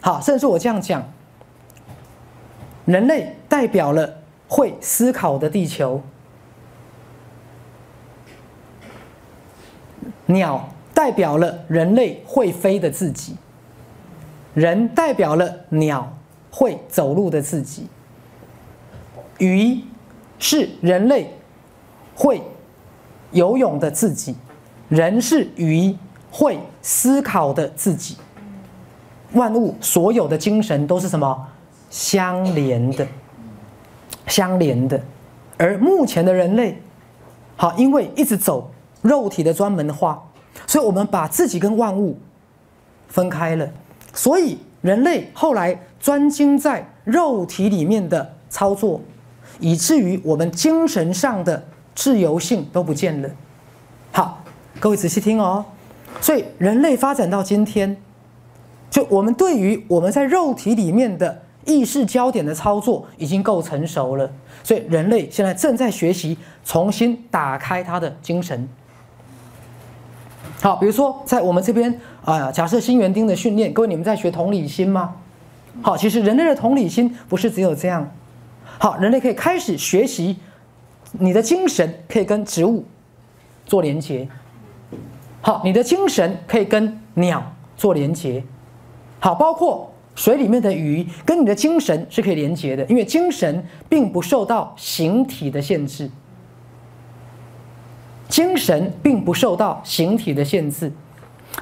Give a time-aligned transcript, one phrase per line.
[0.00, 1.02] 好，甚至我这样讲，
[2.84, 4.14] 人类代表了
[4.46, 6.00] 会思考的地球，
[10.26, 13.36] 鸟代表了人类会飞的自己，
[14.54, 16.16] 人代表了鸟
[16.50, 17.88] 会走路的自己，
[19.38, 19.82] 鱼
[20.38, 21.34] 是人类
[22.14, 22.40] 会
[23.32, 24.36] 游泳的自己，
[24.88, 25.94] 人是鱼
[26.30, 28.16] 会思考的自己。
[29.32, 31.46] 万物所有的精神都是什么
[31.90, 33.06] 相连的？
[34.26, 35.00] 相连的。
[35.56, 36.80] 而目前的人类，
[37.56, 38.70] 好，因为一直走
[39.02, 40.22] 肉体的专门化，
[40.66, 42.18] 所以我们把自己跟万物
[43.08, 43.68] 分开了。
[44.14, 49.00] 所以人类后来专精在肉体里面的操作，
[49.60, 51.62] 以至于我们精神上的
[51.94, 53.28] 自由性都不见了。
[54.12, 54.42] 好，
[54.80, 55.64] 各位仔细听哦。
[56.20, 57.96] 所以人类发展到今天。
[58.90, 64.30] 就我们对于我们在肉体里面的意识焦点的操作已经够成熟了，
[64.64, 68.68] 所以人类现在正在学习重新打开他的精神。
[70.60, 75.14] 好，比如说在我们这边啊，假设新园丁的训练，各位你们在学同理心吗？
[75.82, 78.10] 好，其实人类的同理心不是只有这样。
[78.78, 80.38] 好，人类可以开始学习，
[81.12, 82.84] 你的精神可以跟植物
[83.66, 84.26] 做连接。
[85.40, 88.42] 好，你的精神可以跟鸟做连接。
[89.20, 96.10] 好，包括水里面的鱼，跟你的精神是可以连接的，因为精神并不受到形体的限制。
[98.28, 100.92] 精神并不受到形体的限制，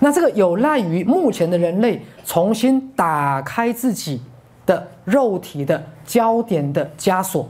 [0.00, 4.20] 那这个有赖于目前的人类重新打开自己
[4.66, 7.48] 的肉体的焦点的枷锁。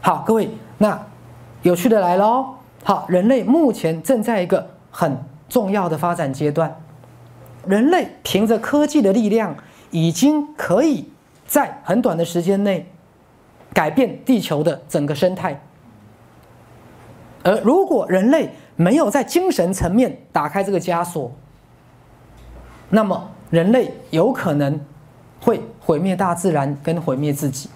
[0.00, 0.98] 好，各位，那
[1.62, 2.46] 有趣的来喽。
[2.82, 6.74] 好，人类目前正在一个很重要的发展阶段。
[7.68, 9.54] 人类凭着科技的力量，
[9.90, 11.06] 已经可以
[11.46, 12.90] 在很短的时间内
[13.74, 15.60] 改变地球的整个生态。
[17.44, 21.30] 而如果人类没有在精神层面打开这个枷锁，
[22.88, 24.80] 那么人类有可能
[25.40, 27.68] 会毁灭大自然跟毁灭自己。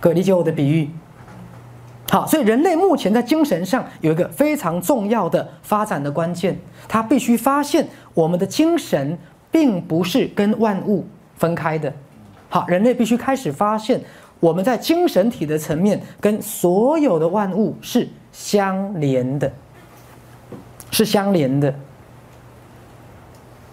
[0.00, 0.88] 可理解我的比喻？
[2.16, 9.18] 好，所以人类目前在精神上有一个非常重要的发展的关键，他必须发现我们的精神
[9.50, 11.06] 并不是跟万物
[11.36, 11.92] 分开的。
[12.48, 14.00] 好，人类必须开始发现
[14.40, 19.52] 我们在精神体的层面跟所有的万物是相连的，
[20.90, 21.74] 是相连的。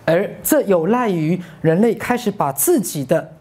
[0.04, 3.36] 而这有赖于人类开始把自己的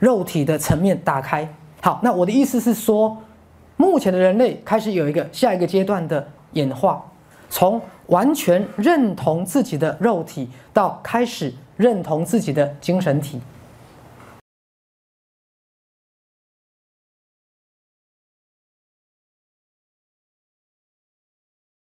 [0.00, 1.48] 肉体的层面打开。
[1.80, 3.16] 好，那我的意思是说。
[3.80, 7.02] 目前的人类开始有一个下一个阶段的演化，
[7.48, 13.40] 从完全认同自己的肉体到开始认同自己的精神体。